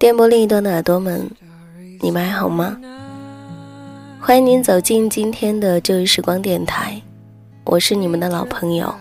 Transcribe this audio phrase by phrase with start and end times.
[0.00, 1.30] 电波另一端的耳朵们，
[2.00, 2.74] 你们还好吗？
[4.18, 6.98] 欢迎您走进今天的旧日时光电台，
[7.64, 8.94] 我是你们的老朋友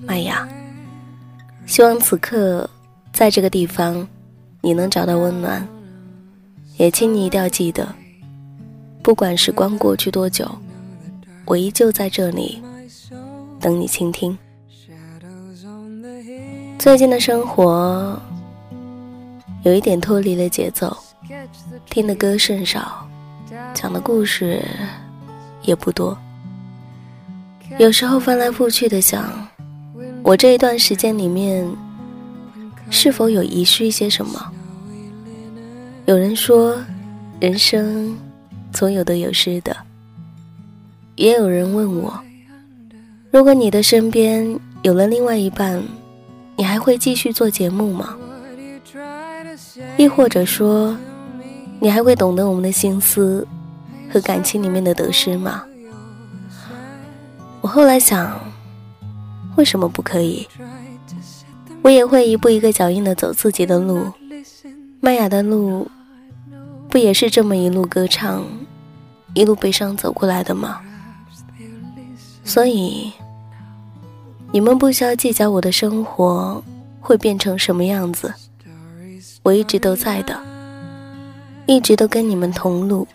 [0.00, 0.48] 麦雅。
[1.66, 2.66] 希望此刻
[3.12, 4.08] 在这个地方，
[4.62, 5.68] 你能找到温暖。
[6.78, 7.86] 也请你一定要记得，
[9.02, 10.50] 不管时光过去多久，
[11.44, 12.62] 我依旧在这里
[13.60, 14.36] 等你倾听。
[16.78, 18.18] 最近的生活
[19.62, 20.96] 有一点脱离了节奏，
[21.88, 23.08] 听的歌甚少，
[23.74, 24.62] 讲的故事
[25.62, 26.16] 也不多。
[27.78, 29.48] 有时候翻来覆去的想，
[30.22, 31.66] 我这一段时间里面
[32.90, 34.52] 是否有遗失一些什么？
[36.06, 36.76] 有人说，
[37.40, 38.18] 人生
[38.72, 39.76] 总有得有失的。
[41.16, 42.18] 也有人问我，
[43.30, 45.82] 如果你的身边有了另外一半。
[46.54, 48.14] 你还会继续做节目吗？
[49.96, 50.96] 亦或者说，
[51.80, 53.46] 你还会懂得我们的心思
[54.12, 55.62] 和感情里面的得失吗？
[57.60, 58.38] 我后来想，
[59.56, 60.46] 为什么不可以？
[61.82, 64.06] 我也会一步一个脚印的走自己的路。
[65.00, 65.90] 麦雅的路，
[66.88, 68.44] 不也是这么一路歌唱，
[69.34, 70.80] 一路悲伤走过来的吗？
[72.44, 73.12] 所以。
[74.54, 76.62] 你们不需要计较我的生活
[77.00, 78.34] 会变成什么样子，
[79.42, 80.40] 我一直都在的，
[81.66, 83.06] 一直都跟你们同路。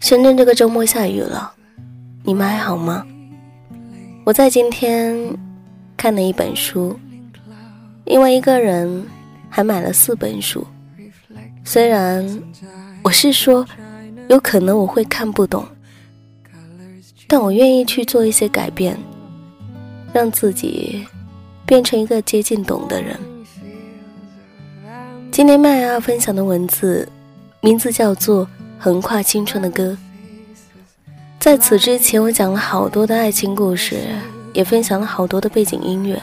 [0.00, 1.52] 深圳这个周末下雨了，
[2.22, 3.06] 你们还好吗？
[4.24, 5.16] 我在今天
[5.96, 6.98] 看了一本书，
[8.04, 9.06] 因为一个人
[9.48, 10.66] 还买了四本书。
[11.64, 12.26] 虽然
[13.02, 13.66] 我是说，
[14.28, 15.66] 有可能我会看不懂，
[17.26, 18.98] 但我愿意去做一些改变。
[20.12, 21.04] 让自己
[21.66, 23.18] 变成一个接近懂的人。
[25.34, 27.08] 今天麦要分享的文字，
[27.60, 28.46] 名字叫做
[28.78, 29.98] 《横跨青春的歌》。
[31.40, 33.96] 在此之前，我讲了好多的爱情故事，
[34.52, 36.22] 也分享了好多的背景音乐，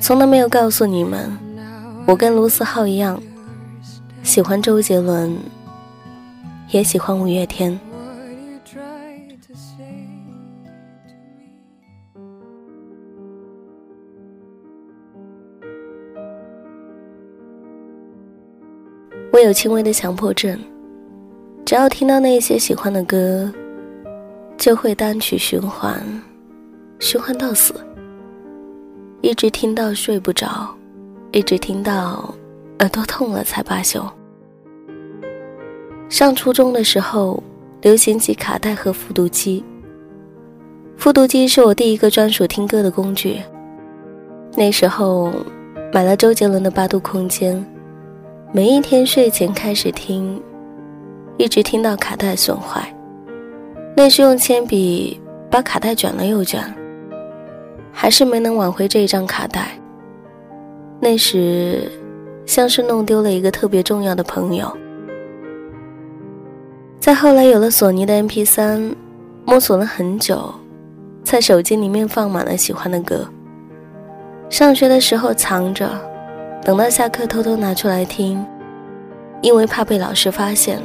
[0.00, 1.34] 从来没有告诉你们，
[2.04, 3.18] 我跟卢思浩一样，
[4.22, 5.34] 喜欢周杰伦，
[6.68, 7.80] 也喜欢五月天。
[19.42, 20.58] 有轻微的强迫症，
[21.64, 23.52] 只要听到那些喜欢的歌，
[24.56, 26.00] 就会单曲循环，
[27.00, 27.74] 循环到死，
[29.20, 30.72] 一直听到睡不着，
[31.32, 32.32] 一直听到
[32.78, 34.00] 耳朵痛了才罢休。
[36.08, 37.42] 上初中的时候，
[37.80, 39.64] 流行起卡带和复读机，
[40.96, 43.40] 复读机是我第一个专属听歌的工具。
[44.54, 45.32] 那时候，
[45.92, 47.56] 买了周杰伦的《八度空间》。
[48.54, 50.38] 每一天睡前开始听，
[51.38, 52.86] 一直听到卡带损坏。
[53.96, 55.18] 那时用铅笔
[55.50, 56.62] 把卡带卷了又卷，
[57.90, 59.70] 还是没能挽回这一张卡带。
[61.00, 61.90] 那时
[62.44, 64.70] 像是弄丢了一个特别重要的朋友。
[67.00, 68.94] 在后来有了索尼的 MP3，
[69.46, 70.52] 摸索了很久，
[71.24, 73.26] 在手机里面放满了喜欢的歌。
[74.50, 75.88] 上学的时候藏着。
[76.64, 78.44] 等到下课偷偷拿出来听，
[79.40, 80.80] 因为怕被老师发现，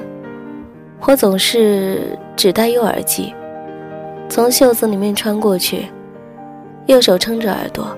[1.02, 3.32] 我总是只戴右耳机，
[4.28, 5.86] 从袖子里面穿过去，
[6.88, 7.96] 右手撑着耳朵，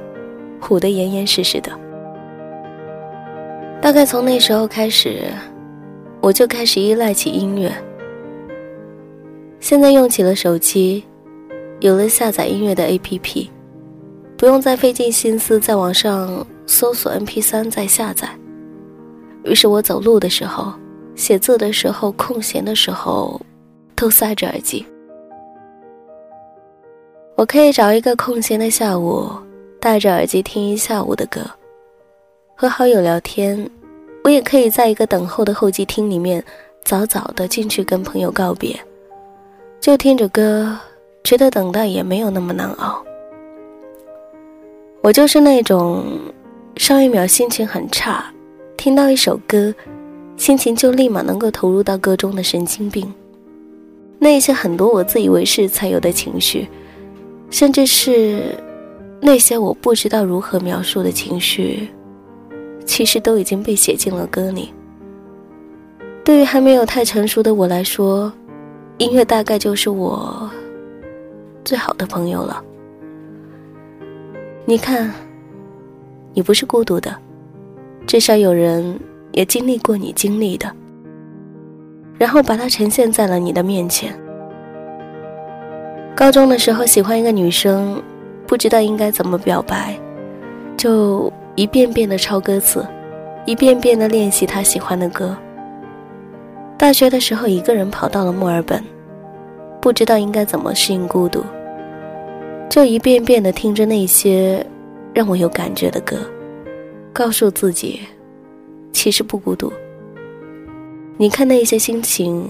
[0.69, 1.71] 捂得严严实实的。
[3.81, 5.21] 大概从那时候开始，
[6.19, 7.71] 我就开始依赖起音乐。
[9.61, 11.05] 现在用起了手机，
[11.79, 13.47] 有了下载音乐的 APP，
[14.39, 16.43] 不用再费尽心思在网上。
[16.71, 18.29] 搜索 MP3 再下载。
[19.43, 20.71] 于是我走路的时候、
[21.15, 23.41] 写字的时候、空闲的时候，
[23.95, 24.85] 都塞着耳机。
[27.35, 29.31] 我可以找一个空闲的下午，
[29.79, 31.41] 戴着耳机听一下午的歌，
[32.55, 33.67] 和好友聊天。
[34.23, 36.43] 我也可以在一个等候的候机厅里面，
[36.85, 38.79] 早早的进去跟朋友告别，
[39.81, 40.77] 就听着歌，
[41.23, 43.03] 觉得等待也没有那么难熬。
[45.01, 46.03] 我就是那种。
[46.77, 48.23] 上一秒心情很差，
[48.77, 49.75] 听到一首歌，
[50.37, 53.13] 心情就立马能够投入到歌中的神经病。
[54.17, 56.69] 那些很多我自以为是才有的情绪，
[57.49, 58.55] 甚至是
[59.19, 61.89] 那些我不知道如何描述的情绪，
[62.85, 64.73] 其实都已经被写进了歌里。
[66.23, 68.31] 对于还没有太成熟的我来说，
[68.99, 70.49] 音乐大概就是我
[71.65, 72.63] 最好的朋友了。
[74.69, 75.11] 你看。
[76.35, 77.11] 你不是孤独的，
[78.05, 78.99] 至少有人
[79.31, 80.71] 也经历过你经历的，
[82.19, 84.13] 然后把它呈现在了你的面前。
[86.15, 87.99] 高中的时候喜欢一个女生，
[88.45, 89.99] 不知道应该怎么表白，
[90.77, 92.85] 就一遍遍的抄歌词，
[93.45, 95.35] 一遍遍的练习她喜欢的歌。
[96.77, 98.83] 大学的时候一个人跑到了墨尔本，
[99.81, 101.43] 不知道应该怎么适应孤独，
[102.69, 104.63] 就一遍遍的听着那些
[105.11, 106.17] 让我有感觉的歌，
[107.11, 107.99] 告诉自己，
[108.93, 109.73] 其实不孤独。
[111.17, 112.47] 你看那些心情，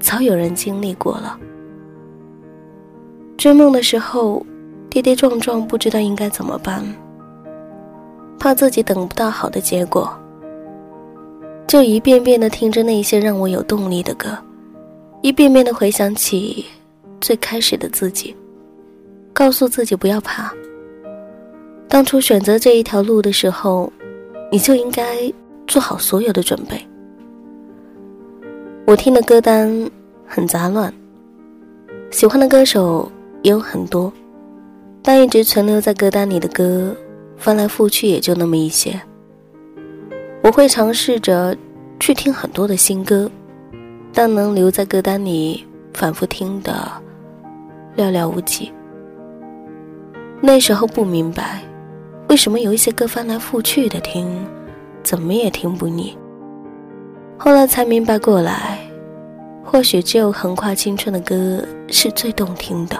[0.00, 1.38] 早有人经历过了。
[3.36, 4.44] 追梦的时候，
[4.88, 6.82] 跌跌撞撞，不知道应该怎么办，
[8.38, 10.10] 怕自己等不到好的结果，
[11.68, 14.30] 就一遍遍的听着那些让我有动力的歌，
[15.20, 16.64] 一遍遍的回想起
[17.20, 18.34] 最开始的自己，
[19.32, 20.52] 告诉自己不要怕。
[21.88, 23.92] 当初选择这一条路的时候，
[24.50, 25.32] 你就应该
[25.66, 26.80] 做好所有的准备。
[28.86, 29.90] 我听的歌单
[30.26, 30.92] 很杂乱，
[32.10, 33.10] 喜欢的歌手。
[33.44, 34.12] 也有很多，
[35.02, 36.94] 但一直存留在歌单里的歌，
[37.36, 38.94] 翻来覆去也就那么一些。
[40.44, 41.56] 我会尝试着
[41.98, 43.28] 去听很多的新歌，
[44.12, 46.88] 但能留在歌单里反复听的
[47.96, 48.70] 寥寥无几。
[50.44, 51.62] 那时候不明白，
[52.28, 54.28] 为什么有一些歌翻来覆去的听，
[55.04, 56.18] 怎么也听不腻。
[57.38, 58.80] 后来才明白过来，
[59.62, 62.98] 或许只有横跨青春的歌是最动听的。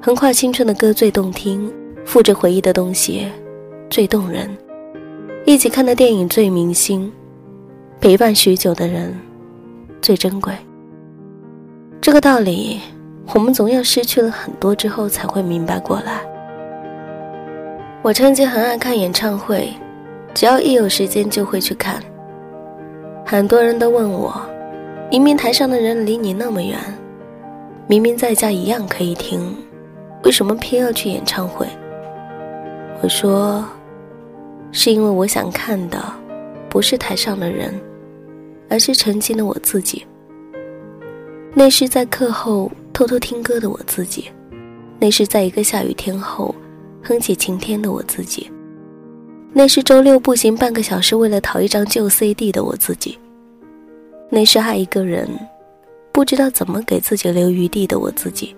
[0.00, 1.72] 横跨青春的歌最动听，
[2.04, 3.26] 附着回忆的东西
[3.90, 4.48] 最动人，
[5.44, 7.12] 一起看的电影最明星，
[8.00, 9.12] 陪伴许久的人
[10.00, 10.54] 最珍贵。
[12.00, 12.80] 这个道理，
[13.32, 16.20] 我们总要失去了很多之后才会明白过来。
[18.02, 19.72] 我曾经很爱看演唱会，
[20.34, 22.02] 只要一有时间就会去看。
[23.24, 24.38] 很多人都问我，
[25.10, 26.78] 明明台上的人离你那么远，
[27.86, 29.56] 明明在家一样可以听。
[30.22, 31.66] 为什么偏要去演唱会？
[33.02, 33.64] 我说，
[34.70, 35.98] 是因为我想看的，
[36.68, 37.74] 不是台上的人，
[38.68, 40.06] 而是曾经的我自己。
[41.54, 44.30] 那是在课后偷偷听歌的我自己，
[45.00, 46.54] 那是在一个下雨天后
[47.02, 48.48] 哼起晴天的我自己，
[49.52, 53.18] 那是周六步行半个小时为了淘一张旧 CD 的我自己，
[54.30, 55.28] 那是爱一个人，
[56.12, 58.54] 不知道怎么给自己留余地的我自己。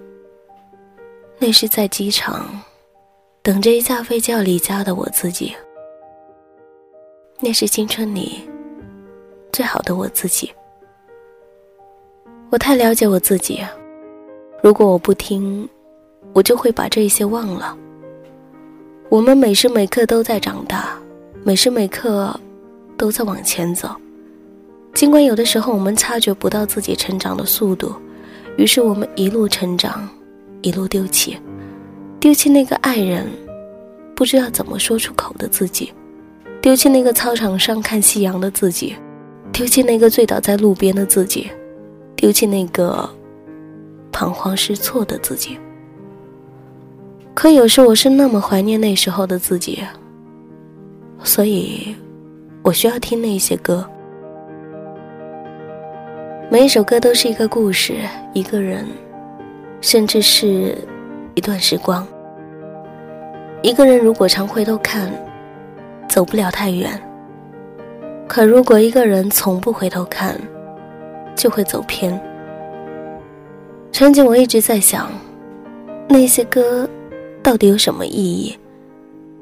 [1.38, 2.62] 那是在机场
[3.42, 5.54] 等着一架飞机要离家的我自己。
[7.40, 8.40] 那是青春里
[9.50, 10.52] 最好的我自己。
[12.50, 13.60] 我太了解我自己，
[14.66, 15.68] 如果我不听，
[16.32, 17.78] 我就会把这些忘了。
[19.08, 20.98] 我们每时每刻都在长大，
[21.44, 22.34] 每时每刻
[22.96, 23.88] 都在往前走。
[24.92, 27.94] 尽管有的时候我们察觉不到自己成长的速度，
[28.56, 30.08] 于是我们一路成长。
[30.62, 31.38] 一路丢弃，
[32.19, 33.24] 丢弃那个爱人，
[34.16, 35.92] 不知道怎么说出口的自己，
[36.60, 38.96] 丢弃那个操场上看夕阳的自己，
[39.52, 41.48] 丢弃那个醉倒在路边的自己，
[42.17, 43.08] 丢弃那个
[44.17, 45.58] 彷徨失措的自己。
[47.35, 49.85] 可有时我是那么怀念那时候的自己，
[51.23, 51.94] 所以，
[52.63, 53.87] 我需要听那些歌。
[56.51, 57.96] 每一首歌都是一个故事，
[58.32, 58.87] 一个人。
[59.82, 60.77] 甚至是
[61.35, 62.05] 一段时光。
[63.63, 65.13] 一个人如果常回头看，
[66.08, 66.99] 走不了太远；
[68.27, 70.35] 可如果一个人从不回头看，
[71.37, 72.19] 就会走偏。
[73.98, 75.10] 曾经我一直在想，
[76.06, 76.86] 那些歌
[77.43, 78.55] 到底有什么意义？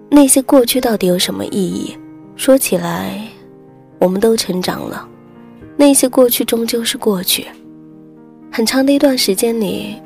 [0.08, 1.98] 那些过去到底有什么意义？
[2.36, 3.20] 说起来，
[3.98, 5.08] 我们都成长了，
[5.76, 7.48] 那些过去终究是过去。
[8.52, 9.96] 很长的一段时间里。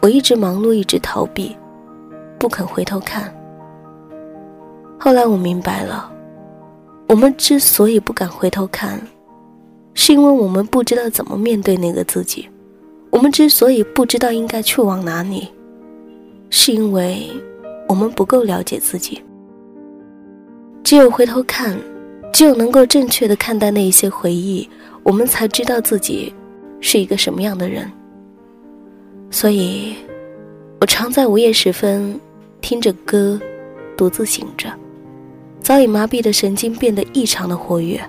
[0.00, 1.56] 我一直忙碌，一直逃避，
[2.40, 3.32] 不肯回头看。
[4.98, 6.10] 后来我明白了，
[7.06, 9.00] 我们之所以不敢回头看，
[9.94, 12.48] 是因为我们不知道怎么面对那个自己；
[13.12, 15.46] 我们之所以不知道应该去往哪里，
[16.48, 17.28] 是因为
[17.86, 19.22] 我们不够了解自己。
[20.82, 21.78] 只有回头看，
[22.32, 24.66] 只有能够正确的看待那一些回忆，
[25.02, 26.32] 我们才知道自己
[26.80, 27.86] 是一个什么样的人。
[29.30, 29.94] 所以，
[30.80, 32.18] 我常在午夜时分
[32.62, 33.38] 听着歌，
[33.94, 34.72] 独自醒着，
[35.60, 38.00] 早已麻痹的神经变得异常的活跃。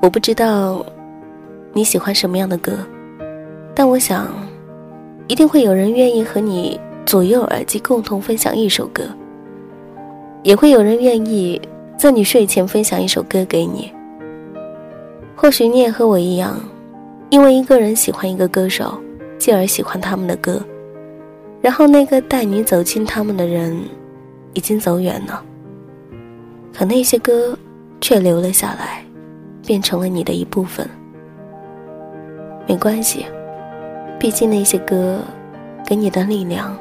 [0.00, 0.86] 我不知道
[1.78, 2.76] 你喜欢什么样的歌，
[3.72, 4.26] 但我想，
[5.28, 9.04] 一定会有人愿意和你左右耳机共同分享一首歌，
[10.42, 11.62] 也会有人愿意
[11.96, 13.92] 在你睡前分享一首歌给你。
[15.36, 16.60] 或许你也和我一样，
[17.30, 18.98] 因为一个人喜欢一个歌手，
[19.38, 20.60] 进而喜欢他们的歌，
[21.60, 23.80] 然后那个带你走进他们的人，
[24.52, 25.40] 已经走远了，
[26.74, 27.56] 可那些歌
[28.00, 29.04] 却留了下来，
[29.64, 30.84] 变成了你的一部分。
[32.68, 33.24] 没关系，
[34.20, 35.20] 毕竟那些歌
[35.86, 36.76] 给你的力量，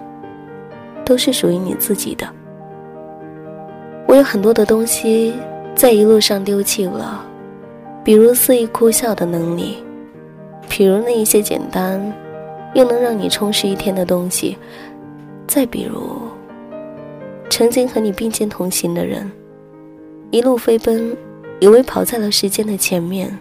[1.05, 2.27] 都是属于你自己的。
[4.05, 5.33] 我有很多的东西
[5.73, 7.23] 在一路上丢弃了。
[8.03, 9.77] 比如肆意哭笑的能力，
[10.69, 12.01] 比如那一些简单
[12.73, 14.57] 又能让你充实一天的东西，
[15.45, 16.21] 再比如
[17.49, 19.29] 曾经和你并肩同行的人，
[20.31, 21.15] 一路飞奔，
[21.59, 23.37] 以为跑在了时间的前面，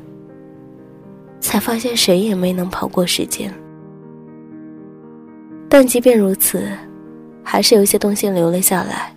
[1.46, 3.54] 才发现谁也没能跑过时间。
[5.68, 6.68] 但即便如此，
[7.44, 9.14] 还是有一些东西留了下来，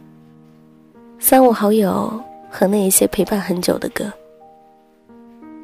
[1.18, 4.14] 三五好友和那一些陪伴很久的歌。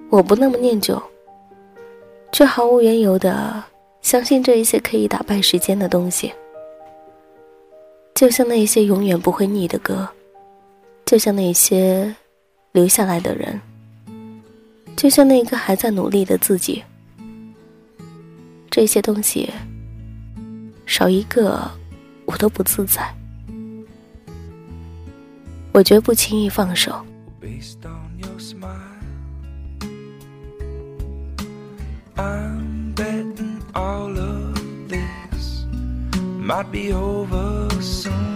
[0.10, 1.00] 我不那么念旧，
[2.32, 3.64] 却毫无缘由的
[4.02, 6.34] 相信这一些可以打败时间的东西，
[8.16, 10.08] 就像那一些永远不会腻的歌，
[11.06, 12.12] 就像那些
[12.72, 13.62] 留下来的人，
[14.96, 16.84] 就像那个还在努力的自己。
[18.72, 19.50] 这些东西
[20.86, 21.72] 少一个，
[22.26, 23.16] 我都不自在，
[25.72, 27.06] 我绝不轻易放手。
[32.18, 35.66] I'm betting all of this
[36.40, 38.35] might be over soon.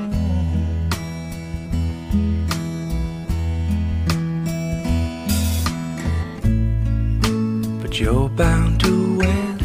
[8.00, 9.58] You're bound to win.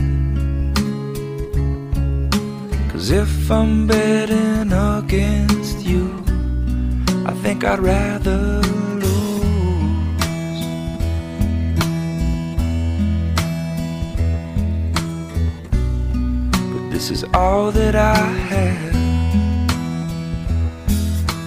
[2.91, 6.25] Cause if I'm betting against you,
[7.27, 8.61] I think I'd rather
[9.05, 10.61] lose.
[16.73, 18.17] But This is all that I
[18.51, 18.95] have.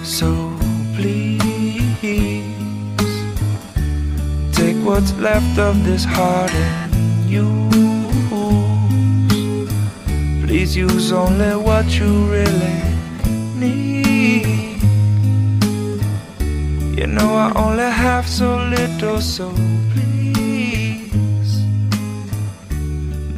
[0.06, 0.56] So
[0.96, 1.47] please
[4.88, 7.68] what's left of this heart and use.
[10.42, 12.80] Please use only what you really
[13.54, 14.80] need.
[16.98, 19.50] You know I only have so little, so
[19.92, 21.52] please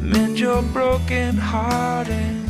[0.01, 2.40] mend your broken heart and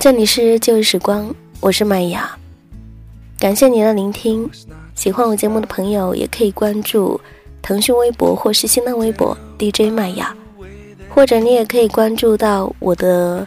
[0.00, 1.30] 这里是旧日时光，
[1.60, 2.34] 我是麦雅，
[3.38, 4.48] 感谢您的聆听。
[4.94, 7.20] 喜欢我节目的朋友，也可以关注
[7.60, 10.34] 腾讯微博或是新浪微博 DJ 麦雅，
[11.10, 13.46] 或者你也可以关注到我的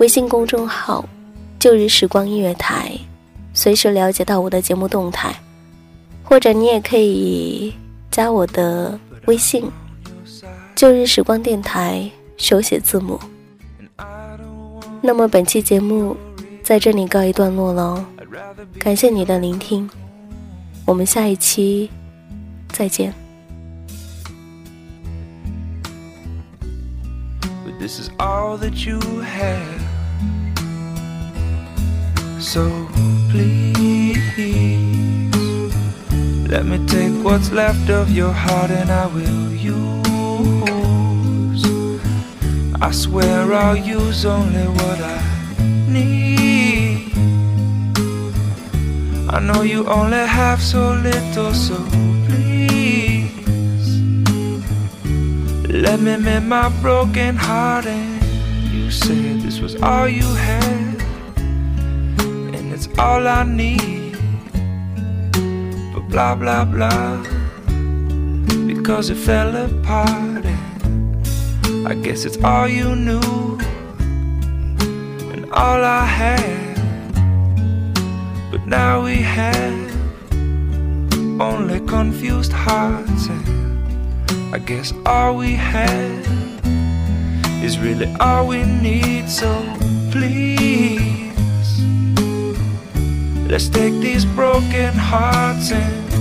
[0.00, 1.08] 微信公众号
[1.60, 2.90] “旧日时光音乐台”。
[3.54, 5.32] 随时了解到我的节目动态，
[6.24, 7.72] 或者你也可以
[8.10, 9.70] 加我的微信
[10.74, 13.20] “旧日时光电台”手写字母。
[15.04, 16.16] 那么本期节目
[16.62, 18.04] 在这里告一段落喽，
[18.78, 19.90] 感谢你的聆听，
[20.86, 21.90] 我们下一期
[22.72, 23.12] 再见。
[27.80, 29.80] This is all that you have.
[32.38, 32.70] So
[33.32, 34.22] please
[36.48, 39.81] Let me take what's left of your heart and I will use
[42.82, 45.22] I swear I'll use only what I
[45.88, 47.12] need
[49.30, 51.76] I know you only have so little so
[52.26, 53.30] please
[55.68, 58.20] Let me mend my broken heart and
[58.74, 61.00] you said this was all you had
[62.18, 64.16] and it's all I need.
[65.94, 67.22] But blah blah blah,
[68.66, 70.31] because it fell apart.
[71.84, 73.58] I guess it's all you knew,
[75.32, 76.76] and all I had.
[78.52, 79.90] But now we have
[81.40, 86.26] only confused hearts, and I guess all we have
[87.64, 89.28] is really all we need.
[89.28, 89.50] So
[90.12, 91.32] please.
[93.50, 96.11] Let's take these broken hearts and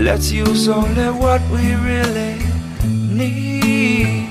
[0.00, 2.38] Let's use only what we really
[2.88, 4.30] need.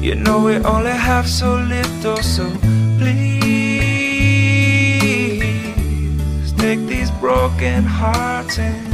[0.00, 2.48] You know we only have so little, so
[2.98, 3.32] please
[6.58, 8.89] take these broken hearts and.